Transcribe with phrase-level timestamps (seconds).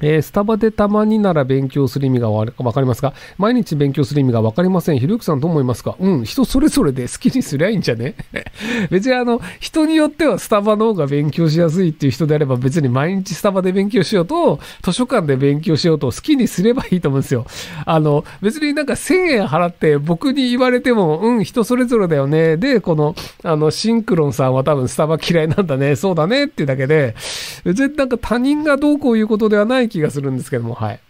[0.00, 3.14] えー、スタバでたまになら勉強する意味がわかりますか？
[3.36, 4.98] 毎日勉強する意味がわかりません。
[4.98, 5.96] ひろゆきさんどう思いますか？
[5.98, 8.14] うん、人それぞれで好きにすりゃいいんじゃね？
[8.90, 17.46] 別にあの、人によってはスタバの方が勉強しやすいっていう人であれば別に毎日スタバで勉強しようと、図書館で勉強しようと好きにすればいいと思うんですよ。
[17.84, 22.56] あの、別になんか1000円払って僕に言われても、うん、人それぞれだよね。
[22.56, 25.96] で、この、あの、シンクロンさんは多分スタバ嫌いなんだね。
[25.96, 27.14] そうだねっていうだけで、
[27.64, 31.00] 別になんか他人がどうこういうことではない気がするんですけども、はい。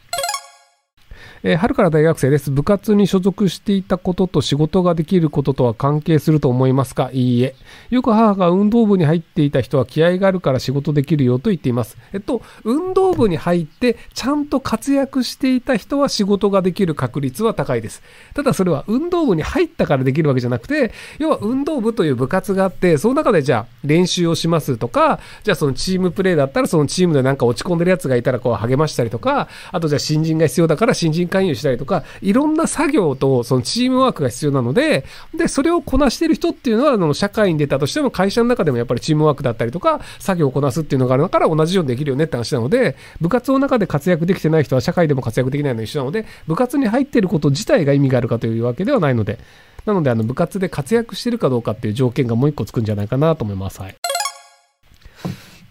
[1.42, 2.50] えー、春から大学生です。
[2.50, 7.10] 部活に所属していたことと仕事ができることとは関係すると思いますか？
[7.12, 7.54] いいえ。
[7.90, 11.96] よく母が運動部に入っていた人は気合があるから仕事できるよと言っています。
[12.12, 18.02] えっと、運動部に入ってちゃんと活躍していた人は仕事ができる確率は高いです。
[18.34, 35.04] ただそれは運動部に入ったからできるわけじゃなくて、要は運動部という部活があって、その中でじゃあ練習をしますとか、じゃあそのチームプレーだったらそのチームでなんか落ち込んでるやつがいたらこう励ましたりとか、あとじゃあ新人が必要だから新人勧誘したりとか、いろんな作業とそのチームワークが必要なので、
[35.34, 49.38] で、それをこなしてる人っていうのは、あの、社会に出たとしても会社の中でもやっぱりチームワークだったりとか、作業をこなすっていうのがあるから同じようにできるよねって話なので、部活の中で活躍できてない人は社会でも活躍できないの一緒なので、部活に入ってること自体が意味があるかというわけではないので、
[49.84, 53.80] なので、あの、部活で活躍してるかどうかっていう条件がもう一個つくんじゃないかなと思います。
[53.80, 54.07] はい。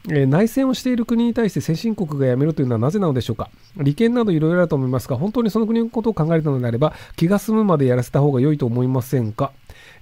[0.10, 3.50] え内戦をしている国に対して先進国がやめるというのはなぜなのでしょうか？
[3.76, 9.52] 利権などいろいろあると思いますが本当にその国のことを考えたのであれば気が済むまでやらせた方が良いと思いませんか？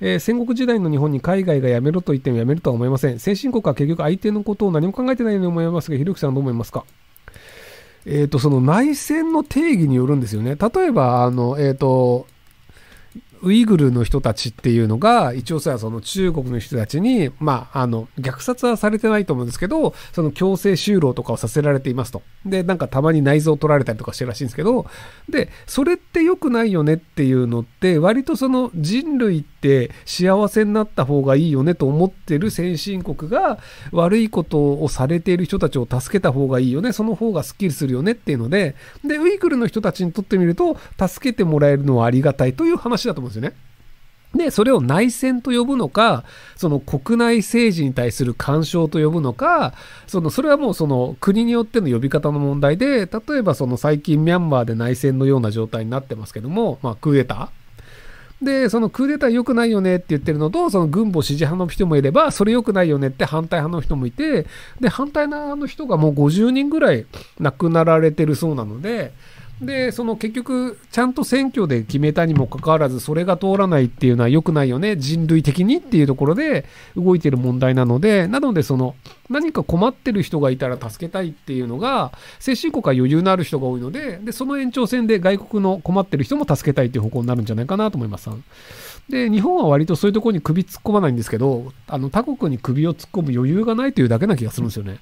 [0.02, 3.20] えー、戦国時代の日本に海外がやめろと言ってもやめるとは思いません。
[3.20, 6.84] 先進国は結局相手のことを何も考えてないように思いますが、ひろゆきさんどう思いますか？
[8.06, 10.56] えっ、ー、と、その内戦の定義によるんですよね。
[10.56, 12.28] 例えば、あの、えっ、ー、と、
[13.46, 22.24] ウイグルの人たちっていうのが、一応さ、その中国の人たちに、まあ、あの、虐殺はされてないと思うんですけど、その強制就労とかをさせられていますと。
[22.44, 24.88] で、なんかたまに内臓を取られたりとかしてるらしいんですけど、
[25.30, 29.55] で、それって良くないよねっていうのって、割とその人類って
[30.06, 33.60] 幸せになった方がいいよねと思ってる先進国が、
[33.92, 43.56] 悪いことをされている人たちを助けた方がいいよね、その方がスッキリするよねっていうので、で、ウイグルの人たちにとってみると、助けてもらえるのはありがたいという話だと思うんですですよね。
[44.36, 46.26] で、それを内戦と呼ぶのか、
[46.58, 49.74] その国内政治に対する干渉と呼ぶのか、
[50.08, 57.65] その、それはもうその国によっての呼び方の問題で、例えばその最近ミャンマーで内戦のような状態になってますけども、まあクーデター
[58.42, 64.46] で、そのクーデター良くないよねって言ってるのと、その軍部支持派の人もいれば、それ良くないよねって反対派の人もいて、
[64.80, 67.06] で、反対派の人がもう50人ぐらい
[67.40, 69.14] 亡くなられてるそうなので、
[69.62, 76.66] で、その結局、ちゃんと選挙で決めたにもかかわらず、それが通らないっていうのは良くないよね、人類的にっていうところで
[76.98, 78.96] 動いてる問題なので、なので、その、
[79.30, 88.30] 何か困ってる人がいたら助けたいっていうのが、先進国は余裕のある人が多いので、で、その延長線で外国の困ってる人も助けたいっていう方向になるんじゃないかなと思います。
[89.10, 95.00] で、日本は割とそういうところに首突っ込まないんですけど、あの、他国に首を突っ込む余裕がないというだけな気がするんですよね。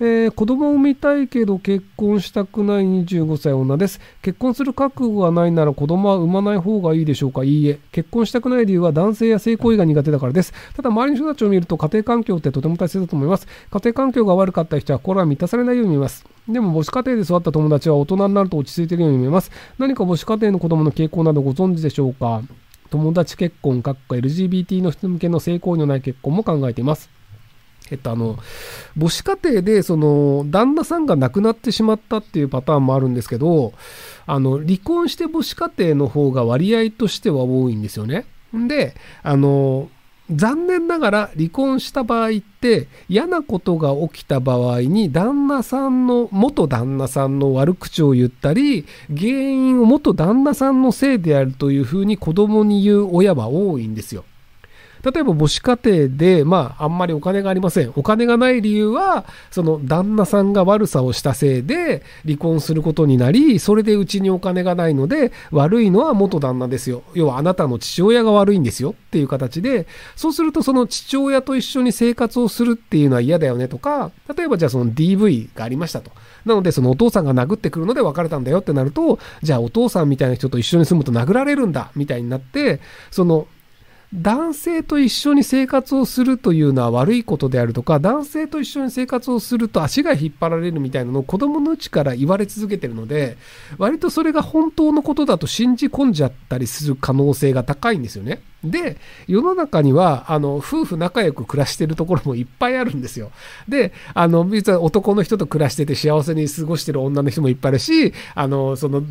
[0.00, 4.00] えー、子供を産みたいけど結婚したくない25歳女です。
[4.22, 7.80] 結婚する覚悟がないなら子供は産まない方がいいでしょうかいいえ。
[7.90, 10.52] 結婚したくない理由は男性や性行為が苦手だからです。
[10.76, 13.48] ただ周りの人たちを見ると家庭環境ってとても大切だと思います。
[13.70, 16.24] 家庭環境が悪かった人は心は満たされないように見えます。
[16.48, 19.50] でも母子家庭で育った友達は大人になると落ち着いているように見えます。
[19.78, 22.42] 何か母子家庭の子供の傾向などご存知でしょうか
[22.90, 27.17] 友達結婚、かっ LGBT の人向けの性行為のない結婚も考えています。
[27.90, 28.38] えっと、あの、
[28.98, 33.72] 母子家庭で、その、旦那さんが亡くなってしまったっていうパターンもあるんですけど、
[34.26, 38.26] あの、離婚して母子家庭の方が割合としては多いんですよね。
[38.52, 39.88] で、あの、
[40.30, 54.24] 残念ながら離婚した場合って嫌なことが起きた場合に旦那さんの元旦那さんの悪口を言ったり原因を元旦那さんのせいであるというふうに子供に言う親は多いんですよ。
[55.02, 57.92] 例えば母子家庭で、まあ、あんまりお金がありません。
[57.96, 67.02] お金がない理由は、その旦那さんが悪さをしたせいで離婚することになり、それでうちにお金がないので、悪いのは元旦那ですよ。
[67.14, 69.86] 要はあなたの父親が悪いんですよっていう形で、
[70.16, 76.10] そうするとその父親と一緒に生活をするっていうのは嫌だよねとか、例えばじゃあその DV がありましたと。
[76.44, 82.80] なのでそのお父さんが殴ってくるので別れたんだよってなると、じゃあお父さんみたいな人と一緒に住むと殴られるんだみたいになって、
[83.10, 83.46] その
[84.14, 93.36] 男性と一緒に生活をするというのは悪いことであるとか、男性と一緒に生活をすると足が引っ張られるみたいなのを子供のうちから言われ続けてるので、
[93.76, 98.40] 割とそれが本当のことだと信じ込んじゃったりする可能性が高いんですよね。
[98.64, 98.96] で、
[99.28, 103.30] 世の中には、あの、夫婦仲良く暮らしてるところもいっぱいあるんですよ。
[103.68, 109.02] で、あの、実は男の人と暮らしてて幸せに過ごしてる女の人もいっぱいいるし、あの、その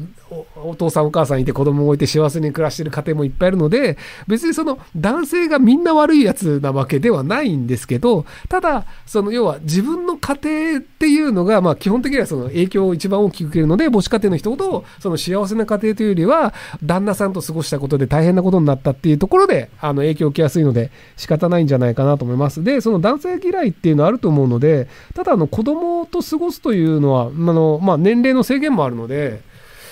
[0.58, 3.98] お、父さんお母さんいて子供を置いて幸せに暮らしてる家庭もいっぱいいるので、
[4.28, 10.38] 別にその男性がみんな悪いやつなわけではないんですけど、ただ、その要は自分の家
[10.74, 16.54] 庭っていうのが、まあ基本的にはその影響を一番大きく受けるので、母子家庭の人ほど、その幸せな家庭というよりは、
[16.84, 22.64] 旦那さんと過ごしたことで大変なことになったっていうところで、あの、影響を受けやすいので、仕方ないんじゃないかなと思います。
[22.64, 29.42] で、その男性嫌いっていうのはあると思うので、ただ、あの、子供と過ごすというのは、あの、まあ、年齢の制限もあるので、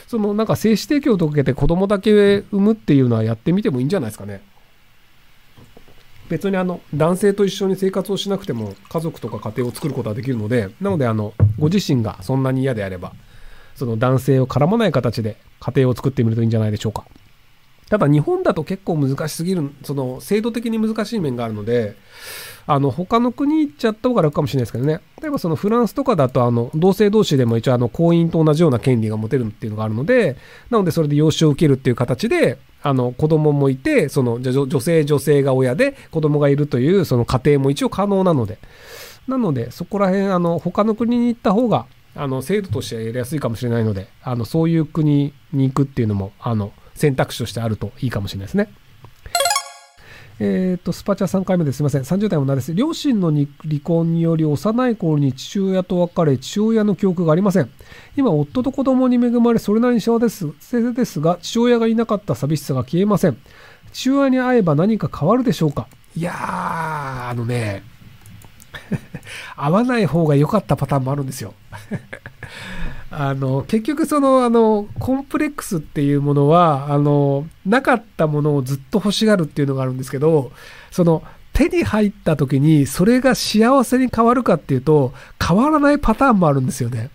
[0.08, 4.42] その、なんか精子提供とかけて子供だけ産むっていうのはやってみてもいいんじゃないですかね。
[6.30, 13.14] 別にあの男性と一緒に生活をしなくても家族とか家庭を作ることはできるのでなのであのご自身がそんなに嫌であれば
[13.76, 17.06] その男性を絡まない形で家庭を作ってみるといいんじゃないでしょうか。
[17.90, 21.96] ただ日本だと結構難しすぎる、その制度的に難しい面があるので、
[22.68, 25.02] あの他の国行っちゃった方が楽かもしれないですけどね。
[25.22, 30.36] 例えばそのフランスとかだとあの同性同士でも一応あの婚姻と同じような権利が持てるっていうのがあるので、
[30.72, 38.58] なのでそれで養子を受けるっていう形で、あの子供もいて、その女性女性が親で子供がいるというその家庭も一応可能なので、
[39.28, 41.86] なのでそこら辺あの他の国に行った方が
[42.16, 48.70] あの制度としてはやりやすいかもしれないので、あのそういう国に行くっていうのもあの選択肢としてあるといいかもしれないですね。
[50.38, 51.78] えっ、ー、と、スパチャ3回目です。
[51.78, 52.02] すみません。
[52.02, 52.74] 30代女です。
[52.74, 53.48] 両親の離
[53.82, 57.70] 婚により幼い頃に父親と別れ、父親の記憶がありません。
[58.18, 63.38] 今、夫と子供に恵まれ、それなりに幸せですが、父親がいなかった寂しさが消えません。
[63.94, 65.88] 父親に会えば何か変わるでしょうか？
[66.18, 67.84] いやー、あのね、
[69.56, 71.54] 会わない方が良かったパターンもあるんですよ。
[73.12, 80.52] あの、結局その、あの、コンプレックスっていうものは、あの、なかったものをずっと欲しがるっていうのがあるんですけど、
[80.92, 81.24] その、
[81.54, 87.10] 手に入った時にそれが幸せに変わるかっていうと、変わらないパターンもあるんですよね。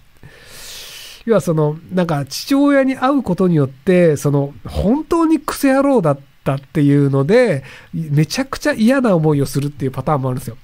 [1.26, 10.56] 要はその、なんか父親に会うことによって、その、本当にクセ野郎だったっていうので、めちゃくちゃ嫌な思いをするっていうパターンもあるんですよ。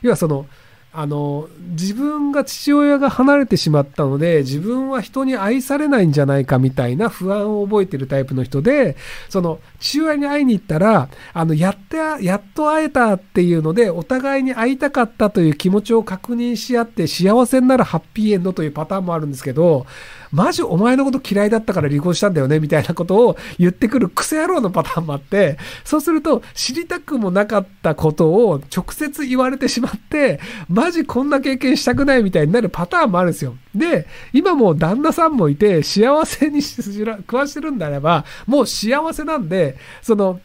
[0.00, 0.46] 要はその、
[0.90, 8.96] あの、自分が父親が離れてしまったので、自分は人に愛されないんじゃないかみたいな不安を覚えてるタイプの人で、
[9.28, 19.86] その、父親に会いに行ったら、あの、やって、やっと会えたっていうので、お互いに会いたかったという気持ちを確認し合って幸せになるハッピーエンドというパターンもあるんですけど、
[20.32, 33.54] マジお前のこと嫌いだったから離婚したんだよねみたいなことを言ってくるクセ野郎のパターンもあって、そうすると知りたくもなかったことを直接言われてしまって、マジこんな経験したくないみたいになるパターンもあるんですよ。
[33.74, 40.40] で、今もう旦那さんもいて幸せに暮らしてるんであれば、もう幸せなんで、その、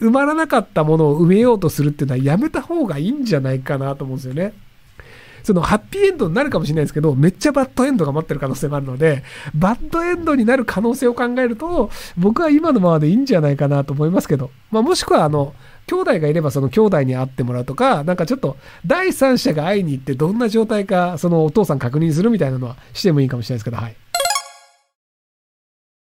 [0.00, 4.54] 埋まらなかったものを埋めようとするっていうのはやめた方がいいんじゃないかなと思うんですよね。
[5.42, 9.22] そのハッピーエンドになるかもしれないですけど、めっちゃバッドエンドが待ってる可能性もあるので、
[9.54, 15.54] バッドエンドになる可能性を考えると、僕は今のままでいいんじゃないかなと思いますけど、まあ、もしくはあの、
[15.86, 18.56] 兄弟がいればその兄弟に会ってもらうとか、なんかちょっと
[18.86, 23.96] 第三者が会いに行ってどんな状態か、そのお父さん確認するみたいなのはしてもいいかもしれないですけど、はい。